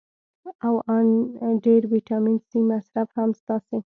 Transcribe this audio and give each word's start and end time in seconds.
او 0.65 0.73
ان 0.95 1.07
ډېر 1.65 1.81
ویټامین 1.93 2.37
سي 2.49 2.59
مصرف 2.71 3.09
هم 3.19 3.29
ستاسې 3.41 3.77